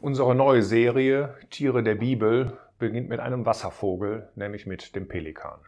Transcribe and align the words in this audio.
Unsere 0.00 0.36
neue 0.36 0.62
Serie 0.62 1.34
Tiere 1.50 1.82
der 1.82 1.96
Bibel 1.96 2.56
beginnt 2.78 3.08
mit 3.08 3.18
einem 3.18 3.44
Wasservogel, 3.44 4.28
nämlich 4.36 4.64
mit 4.64 4.94
dem 4.94 5.08
Pelikan. 5.08 5.58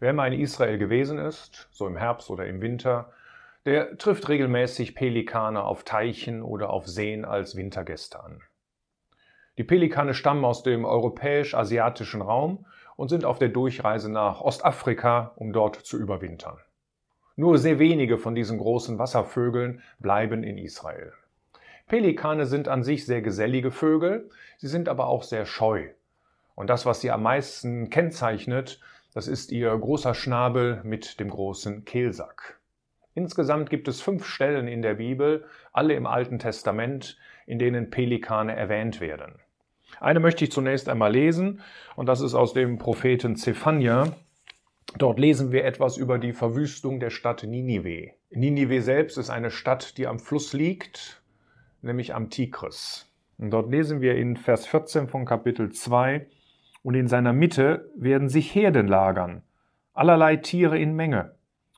Wer 0.00 0.12
mal 0.12 0.32
in 0.32 0.40
Israel 0.40 0.76
gewesen 0.76 1.20
ist, 1.20 1.68
so 1.70 1.86
im 1.86 1.96
Herbst 1.96 2.30
oder 2.30 2.48
im 2.48 2.60
Winter, 2.60 3.12
der 3.64 3.96
trifft 3.96 4.28
regelmäßig 4.28 4.96
Pelikane 4.96 5.62
auf 5.62 5.84
Teichen 5.84 6.42
oder 6.42 6.70
auf 6.70 6.88
Seen 6.88 7.24
als 7.24 7.54
Wintergäste 7.54 8.24
an. 8.24 8.40
Die 9.56 9.64
Pelikane 9.64 10.14
stammen 10.14 10.44
aus 10.44 10.64
dem 10.64 10.84
europäisch-asiatischen 10.84 12.22
Raum 12.22 12.66
und 12.96 13.08
sind 13.08 13.24
auf 13.24 13.38
der 13.38 13.50
Durchreise 13.50 14.10
nach 14.10 14.40
Ostafrika, 14.40 15.30
um 15.36 15.52
dort 15.52 15.76
zu 15.76 15.96
überwintern. 15.96 16.58
Nur 17.36 17.58
sehr 17.58 17.78
wenige 17.78 18.18
von 18.18 18.34
diesen 18.34 18.58
großen 18.58 18.98
Wasservögeln 18.98 19.80
bleiben 20.00 20.42
in 20.42 20.58
Israel. 20.58 21.12
Pelikane 21.86 22.46
sind 22.46 22.68
an 22.68 22.82
sich 22.82 23.04
sehr 23.04 23.20
gesellige 23.20 23.70
Vögel, 23.70 24.30
sie 24.56 24.68
sind 24.68 24.88
aber 24.88 25.06
auch 25.06 25.22
sehr 25.22 25.44
scheu. 25.44 25.88
Und 26.54 26.70
das, 26.70 26.86
was 26.86 27.00
sie 27.00 27.10
am 27.10 27.22
meisten 27.22 27.90
kennzeichnet, 27.90 28.80
das 29.12 29.28
ist 29.28 29.52
ihr 29.52 29.76
großer 29.76 30.14
Schnabel 30.14 30.80
mit 30.84 31.20
dem 31.20 31.28
großen 31.28 31.84
Kehlsack. 31.84 32.58
Insgesamt 33.14 33.70
gibt 33.70 33.86
es 33.86 34.00
fünf 34.00 34.26
Stellen 34.26 34.66
in 34.66 34.82
der 34.82 34.94
Bibel, 34.94 35.44
alle 35.72 35.94
im 35.94 36.06
Alten 36.06 36.38
Testament, 36.38 37.16
in 37.46 37.58
denen 37.58 37.90
Pelikane 37.90 38.56
erwähnt 38.56 39.00
werden. 39.00 39.38
Eine 40.00 40.20
möchte 40.20 40.44
ich 40.44 40.52
zunächst 40.52 40.88
einmal 40.88 41.12
lesen, 41.12 41.60
und 41.96 42.06
das 42.06 42.20
ist 42.20 42.34
aus 42.34 42.54
dem 42.54 42.78
Propheten 42.78 43.36
Zephania. 43.36 44.16
Dort 44.98 45.18
lesen 45.18 45.52
wir 45.52 45.64
etwas 45.64 45.96
über 45.96 46.18
die 46.18 46.32
Verwüstung 46.32 46.98
der 46.98 47.10
Stadt 47.10 47.44
Ninive. 47.44 48.12
Ninive 48.30 48.82
selbst 48.82 49.18
ist 49.18 49.30
eine 49.30 49.50
Stadt, 49.50 49.98
die 49.98 50.06
am 50.06 50.18
Fluss 50.18 50.52
liegt, 50.52 51.22
nämlich 51.84 52.14
am 52.14 52.30
Tigris. 52.30 53.10
Und 53.38 53.50
dort 53.50 53.70
lesen 53.70 54.00
wir 54.00 54.16
in 54.16 54.36
Vers 54.36 54.66
14 54.66 55.08
von 55.08 55.24
Kapitel 55.24 55.70
2, 55.70 56.26
und 56.82 56.94
in 56.94 57.08
seiner 57.08 57.32
Mitte 57.32 57.90
werden 57.96 58.28
sich 58.28 58.54
Herden 58.54 58.88
lagern, 58.88 59.42
allerlei 59.94 60.36
Tiere 60.36 60.78
in 60.78 60.94
Menge. 60.94 61.34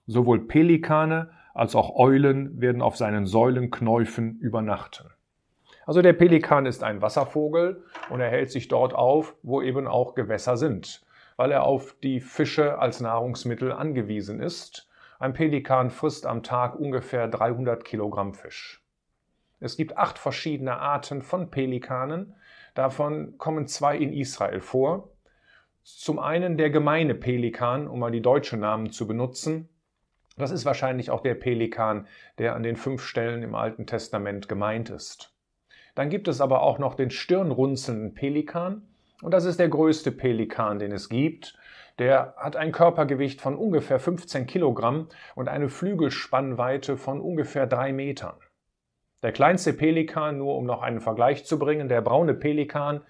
Sowohl 0.07 0.47
Pelikane 0.47 1.31
als 1.55 1.75
auch 1.75 1.95
Eulen 1.97 2.61
werden 2.61 2.83
auf 2.83 2.97
seinen 2.97 3.25
Säulenknäufen 3.25 4.39
übernachten. 4.41 5.11
Also 5.87 6.03
der 6.03 6.13
Pelikan 6.13 6.67
ist 6.67 6.83
ein 6.83 7.01
Wasservogel 7.01 7.85
und 8.11 8.21
er 8.21 8.31
hält 8.31 8.51
sich 8.51 8.67
dort 8.67 8.95
auf, 8.95 9.37
wo 9.43 9.63
eben 9.63 9.87
auch 9.87 10.17
Gewässer 10.17 10.57
sind, 10.57 11.07
weil 11.37 11.53
er 11.53 11.63
auf 11.63 11.97
die 12.03 12.21
Fische 12.21 12.79
als 12.79 13.01
Nahrungsmittel 13.01 13.71
angewiesen 13.71 14.41
ist. 14.41 14.89
Ein 15.21 15.33
Pelikan 15.33 15.91
frisst 15.91 16.27
am 16.27 16.43
Tag 16.43 16.75
ungefähr 16.75 17.29
300 17.29 17.85
Kilogramm 17.85 18.35
Fisch. 18.35 18.83
Es 19.67 19.77
gibt 19.77 19.99
acht 19.99 20.19
verschiedene 20.19 20.79
Arten 20.79 21.23
von 21.23 21.51
Pelikanen. 21.51 22.35
Davon 22.75 23.37
kommen 23.37 23.67
zwei 23.67 23.97
in 23.97 24.13
Israel 24.13 24.61
vor. 24.61 25.11
Zum 25.83 26.21
einen 26.21 26.57
der 26.57 26.71
gemeine 26.71 27.17
Pelikan, 27.17 27.89
um 27.89 27.99
mal 27.99 28.13
die 28.13 28.23
deutschen 28.23 28.61
Namen 28.61 28.93
zu 28.93 29.09
benutzen. 29.09 29.69
Das 30.37 30.53
ist 30.53 30.65
wahrscheinlich 30.65 31.11
auch 31.11 31.21
der 31.21 31.35
Pelikan, 31.35 32.07
der 32.39 32.55
an 32.55 32.63
den 32.63 32.77
fünf 32.77 33.03
Stellen 33.03 33.43
im 33.43 33.57
Alten 33.57 33.87
Testament 33.87 34.49
gemeint 34.49 34.89
ist. 34.89 35.35
Dann 35.97 36.11
gibt 36.11 36.29
es 36.29 36.41
aber 36.41 36.63
auch 36.63 36.79
noch 36.79 36.95
den 36.95 37.11
stirnrunzelnden 37.11 38.15
Pelikan. 38.15 38.83
Und 39.21 39.33
das 39.33 39.47
ist 39.47 39.59
der 39.59 39.69
größte 39.69 40.13
Pelikan, 40.13 40.79
den 40.79 40.93
es 40.93 41.09
gibt. 41.09 41.59
Der 41.99 42.35
hat 42.37 42.55
ein 42.55 42.71
Körpergewicht 42.71 43.41
von 43.41 43.57
ungefähr 43.57 43.99
15 43.99 44.47
Kilogramm 44.47 45.09
und 45.35 45.49
eine 45.49 45.69
Flügelspannweite 45.69 46.97
von 46.97 47.21
ungefähr 47.21 47.67
drei 47.67 47.93
Metern. 47.93 48.37
Der 49.23 49.33
kleinste 49.33 49.73
Pelikan, 49.73 50.39
nur 50.39 50.57
um 50.57 50.67
noch 50.67 50.83
einen 50.83 51.01
Vergleich 51.01 51.45
zu 51.47 51.59
bringen, 51.59 51.89
der 51.89 52.03
braune 52.03 52.35
Pelikan, 52.35 53.01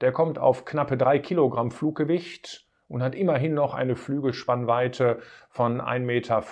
der 0.00 0.12
kommt 0.12 0.38
auf 0.38 0.64
knappe 0.64 0.96
drei 0.96 1.18
Kilogramm 1.18 1.70
Fluggewicht 1.70 2.66
und 2.88 3.02
hat 3.02 3.14
immerhin 3.14 3.54
noch 3.54 3.74
eine 3.74 3.96
Flügelspannweite 3.96 5.20
von 5.48 5.80
1,85 5.80 6.00
Meter. 6.00 6.44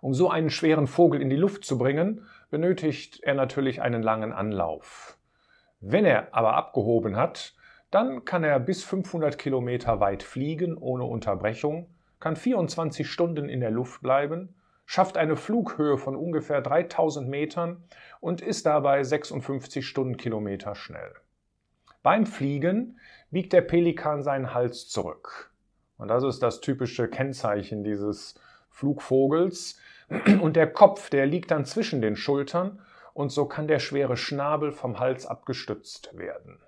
Um 0.00 0.14
so 0.14 0.30
einen 0.30 0.50
schweren 0.50 0.86
Vogel 0.86 1.22
in 1.22 1.30
die 1.30 1.36
Luft 1.36 1.64
zu 1.64 1.78
bringen, 1.78 2.26
benötigt 2.50 3.20
er 3.22 3.34
natürlich 3.34 3.80
einen 3.82 4.02
langen 4.02 4.32
Anlauf. 4.32 5.16
Wenn 5.80 6.04
er 6.04 6.34
aber 6.34 6.54
abgehoben 6.54 7.16
hat, 7.16 7.54
dann 7.90 8.24
kann 8.24 8.44
er 8.44 8.58
bis 8.60 8.84
500 8.84 9.38
Kilometer 9.38 10.00
weit 10.00 10.22
fliegen 10.22 10.76
ohne 10.76 11.04
Unterbrechung, 11.04 11.88
kann 12.20 12.36
24 12.36 13.08
Stunden 13.08 13.48
in 13.48 13.60
der 13.60 13.70
Luft 13.70 14.02
bleiben 14.02 14.54
schafft 14.88 15.18
eine 15.18 15.36
Flughöhe 15.36 15.98
von 15.98 16.16
ungefähr 16.16 16.62
3000 16.62 17.28
Metern 17.28 17.84
und 18.20 18.40
ist 18.40 18.64
dabei 18.64 19.04
56 19.04 19.86
Stundenkilometer 19.86 20.74
schnell. 20.74 21.12
Beim 22.02 22.24
Fliegen 22.24 22.98
biegt 23.30 23.52
der 23.52 23.60
Pelikan 23.60 24.22
seinen 24.22 24.54
Hals 24.54 24.88
zurück. 24.88 25.52
Und 25.98 26.08
das 26.08 26.24
ist 26.24 26.42
das 26.42 26.62
typische 26.62 27.06
Kennzeichen 27.06 27.84
dieses 27.84 28.40
Flugvogels. 28.70 29.78
Und 30.40 30.56
der 30.56 30.72
Kopf, 30.72 31.10
der 31.10 31.26
liegt 31.26 31.50
dann 31.50 31.66
zwischen 31.66 32.00
den 32.00 32.16
Schultern 32.16 32.80
und 33.12 33.30
so 33.30 33.44
kann 33.44 33.68
der 33.68 33.80
schwere 33.80 34.16
Schnabel 34.16 34.72
vom 34.72 34.98
Hals 34.98 35.26
abgestützt 35.26 36.16
werden. 36.16 36.60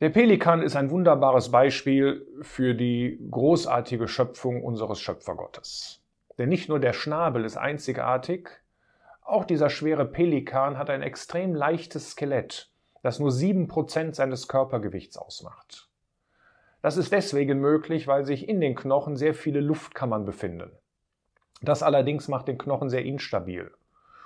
Der 0.00 0.08
Pelikan 0.08 0.62
ist 0.62 0.76
ein 0.76 0.90
wunderbares 0.90 1.50
Beispiel 1.50 2.26
für 2.40 2.74
die 2.74 3.20
großartige 3.30 4.08
Schöpfung 4.08 4.64
unseres 4.64 4.98
Schöpfergottes. 4.98 6.02
Denn 6.38 6.48
nicht 6.48 6.70
nur 6.70 6.80
der 6.80 6.94
Schnabel 6.94 7.44
ist 7.44 7.58
einzigartig, 7.58 8.48
auch 9.20 9.44
dieser 9.44 9.68
schwere 9.68 10.06
Pelikan 10.06 10.78
hat 10.78 10.88
ein 10.88 11.02
extrem 11.02 11.54
leichtes 11.54 12.12
Skelett, 12.12 12.70
das 13.02 13.18
nur 13.18 13.30
sieben 13.30 13.68
Prozent 13.68 14.16
seines 14.16 14.48
Körpergewichts 14.48 15.18
ausmacht. 15.18 15.90
Das 16.80 16.96
ist 16.96 17.12
deswegen 17.12 17.60
möglich, 17.60 18.06
weil 18.06 18.24
sich 18.24 18.48
in 18.48 18.62
den 18.62 18.74
Knochen 18.74 19.16
sehr 19.16 19.34
viele 19.34 19.60
Luftkammern 19.60 20.24
befinden. 20.24 20.70
Das 21.60 21.82
allerdings 21.82 22.26
macht 22.26 22.48
den 22.48 22.56
Knochen 22.56 22.88
sehr 22.88 23.04
instabil. 23.04 23.70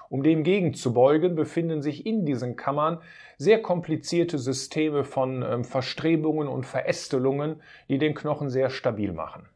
Um 0.08 0.22
dem 0.22 0.44
gegenzubeugen, 0.44 1.34
befinden 1.34 1.82
sich 1.82 2.06
in 2.06 2.24
diesen 2.24 2.56
Kammern 2.56 3.00
sehr 3.38 3.62
komplizierte 3.62 4.38
Systeme 4.38 5.04
von 5.04 5.42
ähm, 5.42 5.64
Verstrebungen 5.64 6.48
und 6.48 6.66
Verästelungen, 6.66 7.62
die 7.88 7.98
den 7.98 8.14
Knochen 8.14 8.50
sehr 8.50 8.70
stabil 8.70 9.12
machen. 9.12 9.48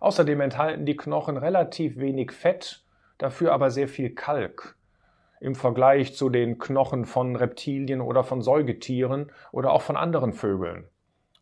Außerdem 0.00 0.40
enthalten 0.40 0.84
die 0.84 0.96
Knochen 0.96 1.36
relativ 1.36 1.96
wenig 1.96 2.32
Fett, 2.32 2.84
dafür 3.18 3.52
aber 3.52 3.70
sehr 3.70 3.88
viel 3.88 4.10
Kalk 4.10 4.76
im 5.42 5.56
Vergleich 5.56 6.14
zu 6.14 6.28
den 6.28 6.58
Knochen 6.58 7.04
von 7.04 7.34
Reptilien 7.34 8.00
oder 8.00 8.22
von 8.22 8.42
Säugetieren 8.42 9.32
oder 9.50 9.72
auch 9.72 9.82
von 9.82 9.96
anderen 9.96 10.32
Vögeln. 10.32 10.84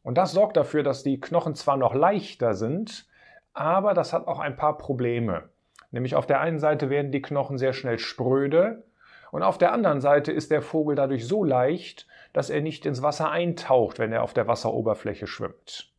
Und 0.03 0.17
das 0.17 0.33
sorgt 0.33 0.57
dafür, 0.57 0.83
dass 0.83 1.03
die 1.03 1.21
Knochen 1.21 1.55
zwar 1.55 1.77
noch 1.77 1.95
leichter 1.95 2.55
sind, 2.55 3.07
aber 3.53 3.93
das 3.93 4.15
hat 4.15 4.27
auch 4.27 4.39
ein 4.39 4.57
paar 4.57 4.79
Probleme. 4.79 5.50
Nämlich 5.91 6.15
auf 6.15 6.27
der 6.27 6.41
einen 6.41 6.59
Seite 6.59 6.91
werden 6.91 7.11
die 7.11 7.23
Knochen 7.23 7.59
sehr 7.59 7.73
schnell 7.73 7.99
spröde 7.99 8.84
und 9.31 9.43
auf 9.43 9.59
der 9.59 9.73
anderen 9.73 10.01
Seite 10.01 10.33
ist 10.33 10.51
der 10.51 10.62
Vogel 10.62 10.97
dadurch 10.97 11.27
so 11.27 11.45
leicht, 11.45 12.06
dass 12.33 12.51
er 12.51 12.61
nicht 12.61 12.87
ins 12.87 13.03
Wasser 13.03 13.31
eintaucht, 13.31 13.99
wenn 13.99 14.12
er 14.12 14.23
auf 14.23 14.34
der 14.34 14.47
Wasseroberfläche 14.47 15.27
schwimmt. 15.27 15.93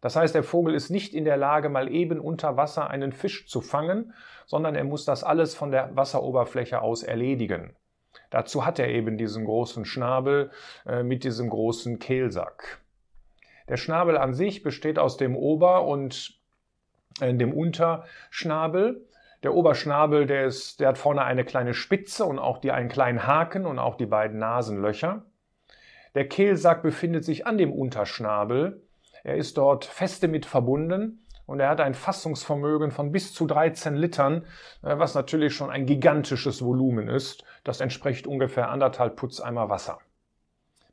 Das 0.00 0.16
heißt, 0.16 0.34
der 0.34 0.42
Vogel 0.42 0.74
ist 0.74 0.90
nicht 0.90 1.14
in 1.14 1.24
der 1.24 1.36
Lage, 1.36 1.68
mal 1.68 1.88
eben 1.88 2.18
unter 2.18 2.56
Wasser 2.56 2.90
einen 2.90 3.12
Fisch 3.12 3.46
zu 3.46 3.60
fangen, 3.60 4.12
sondern 4.46 4.74
er 4.74 4.84
muss 4.84 5.04
das 5.04 5.22
alles 5.22 5.54
von 5.54 5.70
der 5.70 5.94
Wasseroberfläche 5.94 6.82
aus 6.82 7.04
erledigen. 7.04 7.76
Dazu 8.30 8.66
hat 8.66 8.78
er 8.78 8.88
eben 8.88 9.16
diesen 9.16 9.44
großen 9.44 9.84
Schnabel 9.84 10.50
äh, 10.86 11.04
mit 11.04 11.22
diesem 11.22 11.48
großen 11.48 11.98
Kehlsack. 12.00 12.80
Der 13.68 13.76
Schnabel 13.76 14.18
an 14.18 14.34
sich 14.34 14.62
besteht 14.64 14.98
aus 14.98 15.16
dem 15.16 15.36
Ober- 15.36 15.86
und 15.86 16.40
äh, 17.20 17.32
dem 17.32 17.52
Unterschnabel. 17.52 19.06
Der 19.42 19.54
Oberschnabel, 19.54 20.26
der, 20.26 20.46
ist, 20.46 20.78
der 20.78 20.88
hat 20.88 20.98
vorne 20.98 21.24
eine 21.24 21.44
kleine 21.44 21.74
Spitze 21.74 22.24
und 22.24 22.38
auch 22.38 22.58
die 22.58 22.70
einen 22.70 22.88
kleinen 22.88 23.26
Haken 23.26 23.66
und 23.66 23.78
auch 23.78 23.96
die 23.96 24.06
beiden 24.06 24.38
Nasenlöcher. 24.38 25.24
Der 26.14 26.28
Kehlsack 26.28 26.82
befindet 26.82 27.24
sich 27.24 27.46
an 27.46 27.58
dem 27.58 27.72
Unterschnabel. 27.72 28.82
Er 29.24 29.36
ist 29.36 29.56
dort 29.56 29.84
feste 29.84 30.28
mit 30.28 30.46
verbunden 30.46 31.24
und 31.46 31.58
er 31.58 31.70
hat 31.70 31.80
ein 31.80 31.94
Fassungsvermögen 31.94 32.92
von 32.92 33.10
bis 33.10 33.32
zu 33.32 33.46
13 33.46 33.96
Litern, 33.96 34.46
äh, 34.82 34.98
was 34.98 35.14
natürlich 35.14 35.54
schon 35.54 35.70
ein 35.70 35.86
gigantisches 35.86 36.62
Volumen 36.62 37.08
ist. 37.08 37.44
Das 37.64 37.80
entspricht 37.80 38.26
ungefähr 38.26 38.70
anderthalb 38.70 39.16
Putzeimer 39.16 39.68
Wasser. 39.68 39.98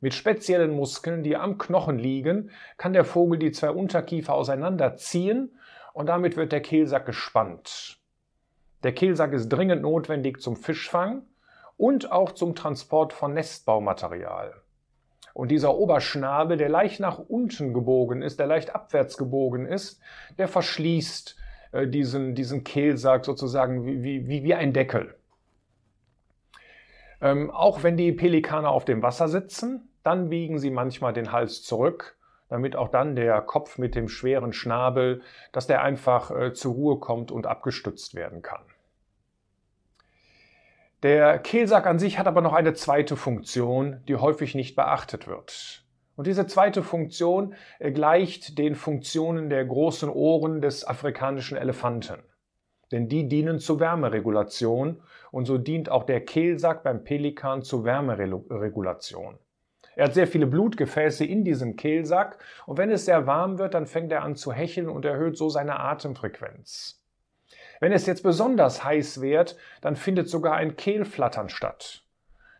Mit 0.00 0.14
speziellen 0.14 0.74
Muskeln, 0.74 1.22
die 1.22 1.36
am 1.36 1.58
Knochen 1.58 1.98
liegen, 1.98 2.50
kann 2.78 2.94
der 2.94 3.04
Vogel 3.04 3.38
die 3.38 3.52
zwei 3.52 3.70
Unterkiefer 3.70 4.34
auseinanderziehen 4.34 5.56
und 5.92 6.06
damit 6.06 6.36
wird 6.36 6.52
der 6.52 6.62
Kehlsack 6.62 7.06
gespannt. 7.06 7.99
Der 8.82 8.92
Kehlsack 8.92 9.32
ist 9.32 9.48
dringend 9.48 9.82
notwendig 9.82 10.40
zum 10.40 10.56
Fischfang 10.56 11.22
und 11.76 12.12
auch 12.12 12.32
zum 12.32 12.54
Transport 12.54 13.12
von 13.12 13.34
Nestbaumaterial. 13.34 14.54
Und 15.34 15.50
dieser 15.50 15.76
Oberschnabel, 15.76 16.56
der 16.56 16.68
leicht 16.68 17.00
nach 17.00 17.18
unten 17.18 17.72
gebogen 17.72 18.22
ist, 18.22 18.40
der 18.40 18.46
leicht 18.46 18.74
abwärts 18.74 19.16
gebogen 19.16 19.66
ist, 19.66 20.00
der 20.38 20.48
verschließt 20.48 21.36
äh, 21.72 21.86
diesen, 21.86 22.34
diesen 22.34 22.64
Kehlsack 22.64 23.24
sozusagen 23.24 23.86
wie, 23.86 24.26
wie, 24.26 24.42
wie 24.42 24.54
ein 24.54 24.72
Deckel. 24.72 25.14
Ähm, 27.20 27.50
auch 27.50 27.82
wenn 27.82 27.96
die 27.96 28.12
Pelikane 28.12 28.68
auf 28.68 28.84
dem 28.84 29.02
Wasser 29.02 29.28
sitzen, 29.28 29.88
dann 30.02 30.30
biegen 30.30 30.58
sie 30.58 30.70
manchmal 30.70 31.12
den 31.12 31.32
Hals 31.32 31.62
zurück, 31.62 32.16
damit 32.48 32.74
auch 32.74 32.88
dann 32.88 33.14
der 33.14 33.40
Kopf 33.42 33.78
mit 33.78 33.94
dem 33.94 34.08
schweren 34.08 34.52
Schnabel, 34.52 35.22
dass 35.52 35.66
der 35.66 35.82
einfach 35.82 36.30
äh, 36.30 36.52
zur 36.52 36.74
Ruhe 36.74 36.98
kommt 36.98 37.30
und 37.30 37.46
abgestützt 37.46 38.14
werden 38.14 38.42
kann. 38.42 38.62
Der 41.02 41.38
Kehlsack 41.38 41.86
an 41.86 41.98
sich 41.98 42.18
hat 42.18 42.26
aber 42.26 42.42
noch 42.42 42.52
eine 42.52 42.74
zweite 42.74 43.16
Funktion, 43.16 44.02
die 44.06 44.16
häufig 44.16 44.54
nicht 44.54 44.76
beachtet 44.76 45.26
wird. 45.26 45.82
Und 46.14 46.26
diese 46.26 46.46
zweite 46.46 46.82
Funktion 46.82 47.54
äh, 47.78 47.90
gleicht 47.90 48.58
den 48.58 48.74
Funktionen 48.74 49.48
der 49.48 49.64
großen 49.64 50.10
Ohren 50.10 50.60
des 50.60 50.86
afrikanischen 50.86 51.56
Elefanten. 51.56 52.22
Denn 52.92 53.08
die 53.08 53.28
dienen 53.28 53.60
zur 53.60 53.80
Wärmeregulation 53.80 55.00
und 55.30 55.46
so 55.46 55.56
dient 55.56 55.90
auch 55.90 56.04
der 56.04 56.20
Kehlsack 56.22 56.82
beim 56.82 57.04
Pelikan 57.04 57.62
zur 57.62 57.84
Wärmeregulation. 57.84 59.38
Er 59.96 60.06
hat 60.06 60.14
sehr 60.14 60.26
viele 60.26 60.46
Blutgefäße 60.46 61.24
in 61.24 61.44
diesem 61.44 61.76
Kehlsack 61.76 62.38
und 62.66 62.76
wenn 62.76 62.90
es 62.90 63.06
sehr 63.06 63.26
warm 63.26 63.58
wird, 63.58 63.72
dann 63.72 63.86
fängt 63.86 64.12
er 64.12 64.22
an 64.22 64.36
zu 64.36 64.52
hecheln 64.52 64.90
und 64.90 65.06
erhöht 65.06 65.38
so 65.38 65.48
seine 65.48 65.80
Atemfrequenz. 65.80 66.99
Wenn 67.80 67.92
es 67.92 68.06
jetzt 68.06 68.22
besonders 68.22 68.84
heiß 68.84 69.20
wird, 69.20 69.56
dann 69.80 69.96
findet 69.96 70.28
sogar 70.28 70.54
ein 70.54 70.76
Kehlflattern 70.76 71.48
statt. 71.48 72.04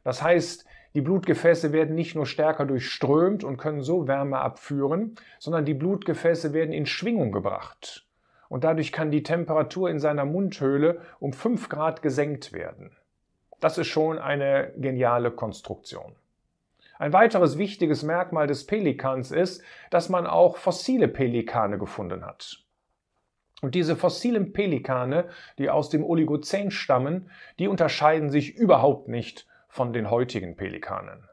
Das 0.05 0.23
heißt, 0.23 0.65
die 0.95 1.03
Blutgefäße 1.03 1.73
werden 1.73 1.95
nicht 1.95 2.17
nur 2.17 2.27
stärker 2.27 2.65
durchströmt 2.65 3.45
und 3.45 3.59
können 3.59 3.83
so 3.83 4.09
Wärme 4.09 4.39
abführen, 4.39 5.15
sondern 5.39 5.65
die 5.65 5.75
Blutgefäße 5.75 6.53
werden 6.53 6.73
in 6.73 6.87
Schwingung 6.87 7.31
gebracht. 7.31 8.07
Und 8.49 8.65
dadurch 8.65 8.91
kann 8.91 9.13
die 9.13 9.23
Temperatur 9.23 9.89
in 9.91 10.01
seiner 10.01 10.25
Mundhöhle 10.25 11.03
um 11.21 11.33
5 11.33 11.69
Grad 11.69 12.03
gesenkt 12.03 12.53
werden. 12.53 12.97
Das 13.61 13.79
ist 13.79 13.87
schon 13.87 14.19
eine 14.19 14.73
geniale 14.77 15.31
Konstruktion. 15.31 16.17
Ein 16.99 17.13
weiteres 17.13 17.57
wichtiges 17.57 18.03
Merkmal 18.03 18.47
des 18.47 18.67
Pelikans 18.67 19.31
ist, 19.31 19.63
dass 19.91 20.09
man 20.09 20.27
auch 20.27 20.57
fossile 20.57 21.09
Pelikane 21.09 21.79
gefunden 21.79 22.27
hat. 22.27 22.65
Und 23.61 23.75
diese 23.75 23.97
fossilen 23.97 24.53
Pelikane, 24.53 25.29
die 25.59 25.69
aus 25.69 25.91
dem 25.91 26.05
Oligozän 26.05 26.71
stammen, 26.71 27.31
die 27.59 27.69
unterscheiden 27.69 28.31
sich 28.31 28.57
überhaupt 28.57 29.09
nicht 29.09 29.47
von 29.69 29.93
den 29.93 30.11
heutigen 30.11 30.57
Pelikanen. 30.57 31.29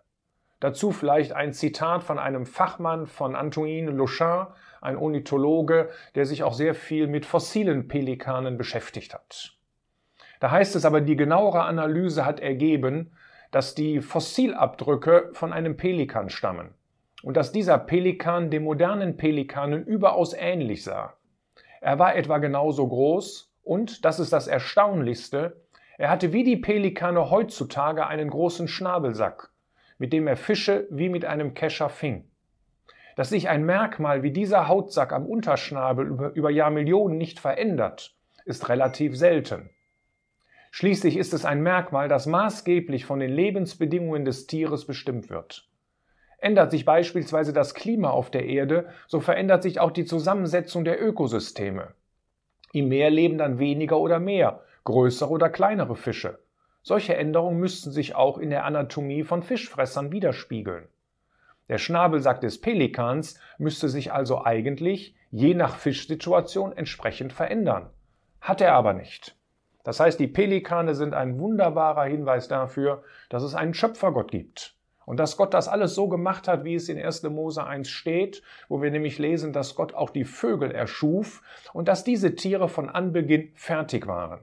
Dazu 0.59 0.91
vielleicht 0.91 1.33
ein 1.33 1.53
Zitat 1.53 2.03
von 2.03 2.18
einem 2.18 2.45
Fachmann 2.45 3.06
von 3.06 3.35
Antoine 3.35 3.91
Louchin, 3.91 4.47
ein 4.81 4.97
Ornithologe, 4.97 5.89
der 6.15 6.25
sich 6.25 6.44
auch 6.44 6.53
sehr 6.53 6.74
viel 6.74 7.07
mit 7.07 7.25
fossilen 7.25 7.88
Pelikanen 7.88 8.57
beschäftigt 8.57 9.13
hat. 9.13 9.57
Da 10.39 10.51
heißt 10.51 10.75
es 10.75 10.85
aber, 10.85 11.01
die 11.01 11.15
genauere 11.15 11.63
Analyse 11.63 12.25
hat 12.25 12.39
ergeben, 12.39 13.12
dass 13.51 13.75
die 13.75 14.01
Fossilabdrücke 14.01 15.30
von 15.33 15.53
einem 15.53 15.77
Pelikan 15.77 16.30
stammen 16.30 16.73
und 17.23 17.38
dass 17.38 17.51
dieser 17.51 17.77
Pelikan 17.77 18.50
den 18.50 18.63
modernen 18.63 19.18
Pelikanen 19.18 19.85
überaus 19.85 20.33
ähnlich 20.33 20.83
sah. 20.83 21.17
Er 21.81 22.00
war 22.00 22.15
etwa 22.15 22.38
genauso 22.38 22.88
groß 22.88 23.53
und, 23.63 24.06
das 24.06 24.19
ist 24.19 24.33
das 24.33 24.47
Erstaunlichste, 24.47 25.62
er 25.97 26.09
hatte 26.09 26.31
wie 26.31 26.44
die 26.44 26.57
Pelikane 26.57 27.31
heutzutage 27.31 28.06
einen 28.06 28.29
großen 28.29 28.68
Schnabelsack, 28.68 29.50
mit 29.97 30.13
dem 30.13 30.27
er 30.27 30.38
Fische 30.38 30.88
wie 30.91 31.09
mit 31.09 31.25
einem 31.25 31.53
Kescher 31.53 31.89
fing. 31.89 32.29
Dass 33.15 33.29
sich 33.29 33.50
ein 33.50 33.65
Merkmal 33.65 34.21
wie 34.21 34.31
dieser 34.31 34.68
Hautsack 34.68 35.12
am 35.12 35.25
Unterschnabel 35.25 36.06
über, 36.06 36.33
über 36.33 36.51
Jahrmillionen 36.51 37.18
nicht 37.18 37.39
verändert, 37.39 38.15
ist 38.45 38.69
relativ 38.69 39.18
selten. 39.18 39.71
Schließlich 40.69 41.18
ist 41.18 41.33
es 41.33 41.45
ein 41.45 41.63
Merkmal, 41.63 42.07
das 42.07 42.27
maßgeblich 42.27 43.06
von 43.06 43.19
den 43.19 43.31
Lebensbedingungen 43.31 44.23
des 44.23 44.45
Tieres 44.45 44.85
bestimmt 44.85 45.31
wird. 45.31 45.67
Ändert 46.39 46.72
sich 46.72 46.86
beispielsweise 46.86 47.51
das 47.51 47.74
Klima 47.74 48.12
auf 48.12 48.30
der 48.30 48.45
Erde, 48.45 48.89
so 49.07 49.19
verändert 49.19 49.63
sich 49.63 49.80
auch 49.80 49.92
die 49.92 50.06
Zusammensetzung 50.06 50.86
der 50.86 51.01
Ökosysteme. 51.01 51.94
Im 52.74 52.89
Meer 52.89 53.10
leben 53.10 53.38
dann 53.38 53.60
weniger 53.60 53.98
oder 53.98 54.19
mehr, 54.19 54.62
größere 54.84 55.30
oder 55.30 55.50
kleinere 55.50 55.95
Fische. 55.95 56.39
Solche 56.84 57.16
Änderungen 57.16 57.60
müssten 57.60 57.92
sich 57.92 58.16
auch 58.16 58.38
in 58.38 58.50
der 58.50 58.66
Anatomie 58.66 59.24
von 59.24 59.42
Fischfressern 59.42 60.12
widerspiegeln. 60.12 60.88
Der 61.69 61.80
Schnabelsack 61.80 62.40
des 62.40 62.62
Pelikans 62.62 63.40
müsste 63.57 63.90
sich 63.90 64.13
also 64.13 64.45
eigentlich 64.45 65.16
je 65.31 65.54
nach 65.54 65.75
Fischsituation 65.75 66.72
entsprechend 66.72 67.33
verändern. 67.33 67.90
Hat 68.40 68.62
er 68.62 68.74
aber 68.74 68.94
nicht. 68.94 69.36
Das 69.83 70.00
heißt, 70.00 70.19
die 70.19 70.28
Pelikane 70.28 70.95
sind 70.95 71.13
ein 71.13 71.40
wunderbarer 71.40 72.06
Hinweis 72.06 72.48
dafür, 72.48 73.04
dass 73.30 73.44
es 73.44 73.56
einen 73.56 73.74
Schöpfergott 73.74 74.31
gibt. 74.31 74.76
Und 75.07 75.21
dass 75.21 75.38
Gott 75.38 75.54
das 75.54 75.69
alles 75.69 75.95
so 75.95 76.09
gemacht 76.09 76.50
hat, 76.50 76.65
wie 76.65 76.75
es 76.75 76.89
in 76.89 77.01
1. 77.01 77.24
Mose 77.24 77.63
1 77.63 77.88
steht, 77.88 78.44
wo 78.68 78.81
wir 78.81 78.92
nämlich 78.92 79.19
lesen, 79.19 79.54
dass 79.54 79.74
Gott 79.74 79.94
auch 79.94 80.09
die 80.09 80.25
Vögel 80.25 80.69
erschuf 80.69 81.42
und 81.71 81.88
dass 81.88 82.04
diese 82.04 82.36
Tiere 82.36 82.68
von 82.68 82.89
Anbeginn 82.89 83.54
fertig 83.56 84.06
waren. 84.06 84.42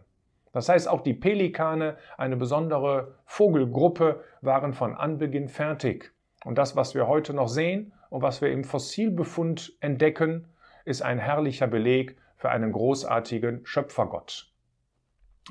Das 0.52 0.70
heißt, 0.70 0.88
auch 0.88 1.02
die 1.02 1.12
Pelikane, 1.12 1.98
eine 2.16 2.38
besondere 2.38 3.14
Vogelgruppe, 3.26 4.24
waren 4.40 4.72
von 4.72 4.94
Anbeginn 4.94 5.48
fertig. 5.48 6.14
Und 6.46 6.56
das, 6.56 6.74
was 6.74 6.94
wir 6.94 7.08
heute 7.08 7.34
noch 7.34 7.48
sehen 7.48 7.92
und 8.08 8.22
was 8.22 8.40
wir 8.40 8.50
im 8.50 8.64
Fossilbefund 8.64 9.74
entdecken, 9.80 10.48
ist 10.86 11.02
ein 11.02 11.18
herrlicher 11.18 11.66
Beleg 11.66 12.16
für 12.36 12.48
einen 12.48 12.72
großartigen 12.72 13.66
Schöpfergott. 13.66 14.50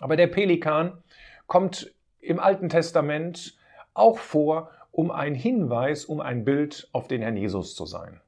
Aber 0.01 0.15
der 0.15 0.27
Pelikan 0.27 1.03
kommt 1.45 1.93
im 2.19 2.39
Alten 2.39 2.69
Testament 2.69 3.55
auch 3.93 4.17
vor 4.17 4.71
um 4.93 5.11
ein 5.11 5.33
Hinweis, 5.33 6.05
um 6.05 6.21
ein 6.21 6.45
Bild 6.45 6.87
auf 6.93 7.07
den 7.07 7.21
Herrn 7.21 7.35
Jesus 7.35 7.75
zu 7.75 7.85
sein. 7.85 8.21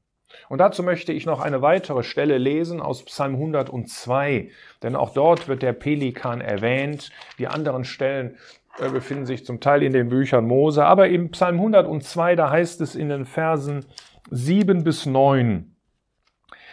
Und 0.48 0.58
dazu 0.58 0.82
möchte 0.82 1.12
ich 1.12 1.24
noch 1.24 1.40
eine 1.40 1.62
weitere 1.62 2.02
Stelle 2.02 2.38
lesen 2.38 2.80
aus 2.80 3.04
Psalm 3.04 3.34
102, 3.34 4.50
denn 4.82 4.96
auch 4.96 5.14
dort 5.14 5.48
wird 5.48 5.62
der 5.62 5.72
Pelikan 5.72 6.40
erwähnt. 6.40 7.10
Die 7.38 7.46
anderen 7.46 7.84
Stellen 7.84 8.36
äh, 8.78 8.90
befinden 8.90 9.26
sich 9.26 9.46
zum 9.46 9.60
Teil 9.60 9.82
in 9.82 9.92
den 9.92 10.08
Büchern 10.08 10.46
Mose, 10.46 10.84
aber 10.84 11.08
im 11.08 11.30
Psalm 11.30 11.56
102, 11.56 12.34
da 12.34 12.50
heißt 12.50 12.80
es 12.80 12.96
in 12.96 13.08
den 13.08 13.24
Versen 13.24 13.86
7 14.30 14.82
bis 14.82 15.06
9, 15.06 15.72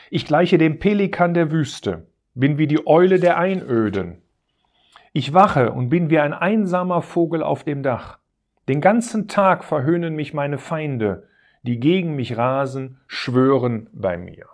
ich 0.10 0.25
gleiche 0.25 0.57
dem 0.57 0.80
Pelikan 0.80 1.36
der 1.36 1.51
Wüste, 1.51 2.07
bin 2.34 2.57
wie 2.57 2.68
die 2.68 2.86
Eule 2.88 3.19
der 3.19 3.38
Einöden. 3.38 4.22
Ich 5.12 5.34
wache 5.34 5.72
und 5.72 5.89
bin 5.89 6.10
wie 6.10 6.20
ein 6.20 6.34
einsamer 6.34 7.03
Vogel 7.03 7.44
auf 7.44 7.63
dem 7.63 7.84
Dach. 7.84 8.17
Den 8.70 8.79
ganzen 8.79 9.27
Tag 9.27 9.65
verhöhnen 9.65 10.15
mich 10.15 10.34
meine 10.34 10.58
Feinde, 10.58 11.27
die 11.63 11.82
gegen 11.82 12.15
mich 12.15 12.38
rasen, 12.38 13.01
schwören 13.08 13.89
bei 13.91 14.15
mir. 14.15 14.46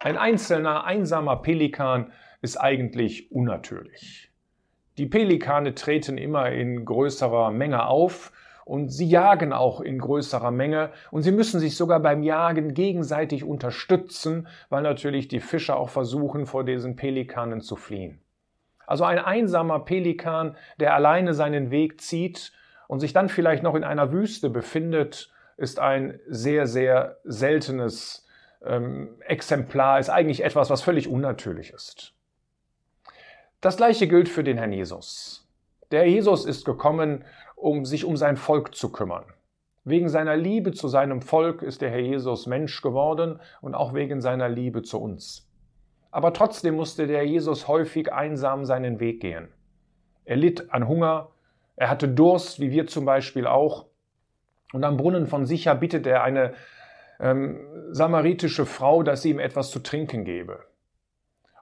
Ein 0.00 0.16
einzelner, 0.16 0.84
einsamer 0.84 1.36
Pelikan 1.36 2.10
ist 2.42 2.56
eigentlich 2.56 3.30
unnatürlich. 3.30 4.32
Die 4.98 5.06
Pelikane 5.06 5.76
treten 5.76 6.18
immer 6.18 6.50
in 6.50 6.84
größerer 6.84 7.52
Menge 7.52 7.86
auf 7.86 8.32
und 8.64 8.88
sie 8.88 9.08
jagen 9.08 9.52
auch 9.52 9.80
in 9.80 10.00
größerer 10.00 10.50
Menge 10.50 10.90
und 11.12 11.22
sie 11.22 11.32
müssen 11.32 11.60
sich 11.60 11.76
sogar 11.76 12.00
beim 12.00 12.24
Jagen 12.24 12.74
gegenseitig 12.74 13.44
unterstützen, 13.44 14.48
weil 14.68 14.82
natürlich 14.82 15.28
die 15.28 15.40
Fischer 15.40 15.76
auch 15.76 15.90
versuchen, 15.90 16.44
vor 16.44 16.64
diesen 16.64 16.96
Pelikanen 16.96 17.60
zu 17.60 17.76
fliehen. 17.76 18.20
Also 18.88 19.04
ein 19.04 19.20
einsamer 19.20 19.78
Pelikan, 19.78 20.56
der 20.80 20.94
alleine 20.94 21.34
seinen 21.34 21.70
Weg 21.70 22.00
zieht 22.00 22.52
und 22.90 22.98
sich 22.98 23.12
dann 23.12 23.28
vielleicht 23.28 23.62
noch 23.62 23.76
in 23.76 23.84
einer 23.84 24.10
Wüste 24.10 24.50
befindet, 24.50 25.30
ist 25.56 25.78
ein 25.78 26.18
sehr, 26.26 26.66
sehr 26.66 27.18
seltenes 27.22 28.26
ähm, 28.66 29.10
Exemplar, 29.20 30.00
ist 30.00 30.10
eigentlich 30.10 30.42
etwas, 30.42 30.70
was 30.70 30.82
völlig 30.82 31.06
unnatürlich 31.06 31.72
ist. 31.72 32.14
Das 33.60 33.76
gleiche 33.76 34.08
gilt 34.08 34.28
für 34.28 34.42
den 34.42 34.58
Herrn 34.58 34.72
Jesus. 34.72 35.48
Der 35.92 36.08
Jesus 36.08 36.44
ist 36.44 36.64
gekommen, 36.64 37.24
um 37.54 37.84
sich 37.84 38.04
um 38.04 38.16
sein 38.16 38.36
Volk 38.36 38.74
zu 38.74 38.90
kümmern. 38.90 39.26
Wegen 39.84 40.08
seiner 40.08 40.36
Liebe 40.36 40.72
zu 40.72 40.88
seinem 40.88 41.22
Volk 41.22 41.62
ist 41.62 41.82
der 41.82 41.90
Herr 41.90 42.00
Jesus 42.00 42.48
Mensch 42.48 42.82
geworden 42.82 43.38
und 43.60 43.76
auch 43.76 43.94
wegen 43.94 44.20
seiner 44.20 44.48
Liebe 44.48 44.82
zu 44.82 45.00
uns. 45.00 45.48
Aber 46.10 46.32
trotzdem 46.32 46.74
musste 46.74 47.06
der 47.06 47.24
Jesus 47.24 47.68
häufig 47.68 48.12
einsam 48.12 48.64
seinen 48.64 48.98
Weg 48.98 49.20
gehen. 49.20 49.46
Er 50.24 50.34
litt 50.34 50.72
an 50.72 50.88
Hunger, 50.88 51.28
er 51.80 51.88
hatte 51.88 52.08
Durst, 52.08 52.60
wie 52.60 52.70
wir 52.72 52.86
zum 52.86 53.06
Beispiel 53.06 53.46
auch. 53.46 53.86
Und 54.74 54.84
am 54.84 54.98
Brunnen 54.98 55.26
von 55.26 55.46
Sicher 55.46 55.74
bittet 55.74 56.06
er 56.06 56.22
eine 56.22 56.52
ähm, 57.18 57.58
samaritische 57.90 58.66
Frau, 58.66 59.02
dass 59.02 59.22
sie 59.22 59.30
ihm 59.30 59.38
etwas 59.38 59.70
zu 59.70 59.78
trinken 59.78 60.26
gebe. 60.26 60.62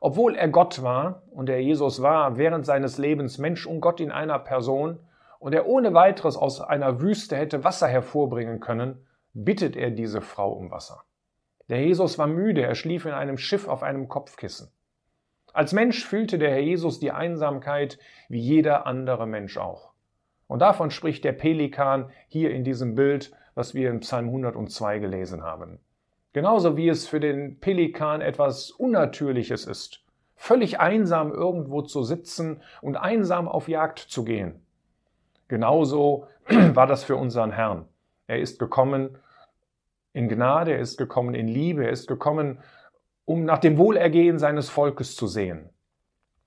Obwohl 0.00 0.34
er 0.34 0.48
Gott 0.48 0.82
war 0.82 1.22
und 1.30 1.48
er 1.48 1.60
Jesus 1.60 2.02
war 2.02 2.36
während 2.36 2.66
seines 2.66 2.98
Lebens 2.98 3.38
Mensch 3.38 3.64
und 3.64 3.80
Gott 3.80 4.00
in 4.00 4.10
einer 4.10 4.40
Person 4.40 4.98
und 5.38 5.54
er 5.54 5.68
ohne 5.68 5.94
weiteres 5.94 6.36
aus 6.36 6.60
einer 6.60 7.00
Wüste 7.00 7.36
hätte 7.36 7.62
Wasser 7.62 7.86
hervorbringen 7.86 8.58
können, 8.58 9.06
bittet 9.34 9.76
er 9.76 9.92
diese 9.92 10.20
Frau 10.20 10.50
um 10.50 10.72
Wasser. 10.72 11.04
Der 11.68 11.80
Jesus 11.80 12.18
war 12.18 12.26
müde, 12.26 12.62
er 12.62 12.74
schlief 12.74 13.04
in 13.06 13.12
einem 13.12 13.38
Schiff 13.38 13.68
auf 13.68 13.84
einem 13.84 14.08
Kopfkissen. 14.08 14.72
Als 15.52 15.72
Mensch 15.72 16.04
fühlte 16.04 16.38
der 16.38 16.50
Herr 16.50 16.58
Jesus 16.58 16.98
die 16.98 17.12
Einsamkeit 17.12 18.00
wie 18.28 18.40
jeder 18.40 18.84
andere 18.84 19.28
Mensch 19.28 19.58
auch. 19.58 19.92
Und 20.48 20.60
davon 20.60 20.90
spricht 20.90 21.24
der 21.24 21.32
Pelikan 21.32 22.10
hier 22.26 22.50
in 22.50 22.64
diesem 22.64 22.94
Bild, 22.96 23.30
was 23.54 23.74
wir 23.74 23.90
in 23.90 24.00
Psalm 24.00 24.26
102 24.26 24.98
gelesen 24.98 25.42
haben. 25.44 25.78
Genauso 26.32 26.76
wie 26.76 26.88
es 26.88 27.06
für 27.06 27.20
den 27.20 27.60
Pelikan 27.60 28.20
etwas 28.20 28.70
Unnatürliches 28.70 29.66
ist, 29.66 30.04
völlig 30.34 30.80
einsam 30.80 31.32
irgendwo 31.32 31.82
zu 31.82 32.02
sitzen 32.02 32.62
und 32.80 32.96
einsam 32.96 33.46
auf 33.46 33.68
Jagd 33.68 33.98
zu 33.98 34.24
gehen. 34.24 34.62
Genauso 35.48 36.26
war 36.48 36.86
das 36.86 37.04
für 37.04 37.16
unseren 37.16 37.52
Herrn. 37.52 37.86
Er 38.26 38.38
ist 38.38 38.58
gekommen 38.58 39.18
in 40.12 40.28
Gnade, 40.28 40.72
er 40.72 40.80
ist 40.80 40.96
gekommen 40.96 41.34
in 41.34 41.48
Liebe, 41.48 41.84
er 41.84 41.90
ist 41.90 42.06
gekommen, 42.06 42.60
um 43.24 43.44
nach 43.44 43.58
dem 43.58 43.76
Wohlergehen 43.76 44.38
seines 44.38 44.70
Volkes 44.70 45.14
zu 45.14 45.26
sehen. 45.26 45.68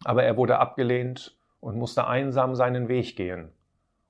Aber 0.04 0.24
er 0.24 0.38
wurde 0.38 0.58
abgelehnt 0.58 1.38
und 1.60 1.78
musste 1.78 2.08
einsam 2.08 2.56
seinen 2.56 2.88
Weg 2.88 3.16
gehen. 3.16 3.52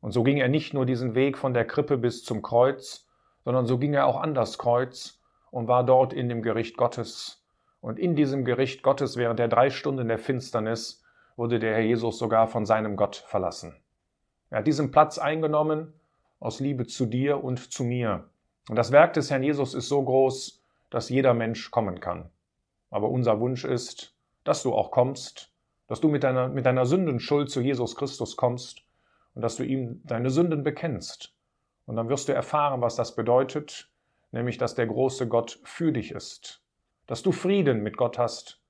Und 0.01 0.11
so 0.11 0.23
ging 0.23 0.37
er 0.37 0.49
nicht 0.49 0.73
nur 0.73 0.85
diesen 0.85 1.15
Weg 1.15 1.37
von 1.37 1.53
der 1.53 1.65
Krippe 1.65 1.97
bis 1.97 2.23
zum 2.23 2.41
Kreuz, 2.41 3.07
sondern 3.45 3.67
so 3.67 3.77
ging 3.77 3.93
er 3.93 4.07
auch 4.07 4.19
an 4.19 4.33
das 4.33 4.57
Kreuz 4.57 5.21
und 5.51 5.67
war 5.67 5.85
dort 5.85 6.11
in 6.11 6.27
dem 6.27 6.41
Gericht 6.41 6.75
Gottes. 6.75 7.45
Und 7.81 7.99
in 7.99 8.15
diesem 8.15 8.43
Gericht 8.43 8.83
Gottes 8.83 9.15
während 9.15 9.39
der 9.39 9.47
drei 9.47 9.69
Stunden 9.69 10.07
der 10.07 10.17
Finsternis 10.17 11.03
wurde 11.35 11.59
der 11.59 11.75
Herr 11.75 11.81
Jesus 11.81 12.17
sogar 12.17 12.47
von 12.47 12.65
seinem 12.65 12.95
Gott 12.95 13.15
verlassen. 13.15 13.75
Er 14.49 14.59
hat 14.59 14.67
diesen 14.67 14.91
Platz 14.91 15.17
eingenommen 15.17 15.93
aus 16.39 16.59
Liebe 16.59 16.87
zu 16.87 17.05
dir 17.05 17.43
und 17.43 17.71
zu 17.71 17.83
mir. 17.83 18.25
Und 18.69 18.75
das 18.75 18.91
Werk 18.91 19.13
des 19.13 19.29
Herrn 19.29 19.43
Jesus 19.43 19.73
ist 19.73 19.87
so 19.87 20.03
groß, 20.03 20.63
dass 20.89 21.09
jeder 21.09 21.33
Mensch 21.33 21.71
kommen 21.71 21.99
kann. 21.99 22.29
Aber 22.89 23.09
unser 23.09 23.39
Wunsch 23.39 23.65
ist, 23.65 24.15
dass 24.43 24.63
du 24.63 24.73
auch 24.73 24.91
kommst, 24.91 25.51
dass 25.87 26.01
du 26.01 26.09
mit 26.09 26.23
deiner, 26.23 26.49
mit 26.49 26.65
deiner 26.65 26.85
Sündenschuld 26.85 27.49
zu 27.49 27.61
Jesus 27.61 27.95
Christus 27.95 28.35
kommst 28.35 28.83
und 29.33 29.41
dass 29.41 29.55
du 29.55 29.63
ihm 29.63 30.01
deine 30.03 30.29
Sünden 30.29 30.63
bekennst. 30.63 31.33
Und 31.85 31.95
dann 31.95 32.09
wirst 32.09 32.29
du 32.29 32.33
erfahren, 32.33 32.81
was 32.81 32.95
das 32.95 33.15
bedeutet, 33.15 33.89
nämlich 34.31 34.57
dass 34.57 34.75
der 34.75 34.87
große 34.87 35.27
Gott 35.27 35.59
für 35.63 35.91
dich 35.91 36.11
ist, 36.11 36.61
dass 37.07 37.21
du 37.21 37.31
Frieden 37.31 37.83
mit 37.83 37.97
Gott 37.97 38.17
hast 38.17 38.61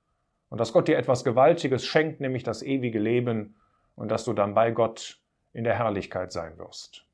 und 0.50 0.60
dass 0.60 0.74
Gott 0.74 0.88
dir 0.88 0.98
etwas 0.98 1.24
Gewaltiges 1.24 1.86
schenkt, 1.86 2.20
nämlich 2.20 2.44
das 2.44 2.64
ewige 2.64 3.00
Leben 3.00 3.56
und 3.96 4.10
dass 4.10 4.26
du 4.26 4.34
dann 4.34 4.54
bei 4.54 4.72
Gott 4.72 5.20
in 5.54 5.64
der 5.64 5.76
Herrlichkeit 5.76 6.32
sein 6.32 6.58
wirst. 6.58 7.06